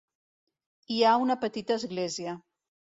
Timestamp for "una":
1.27-1.39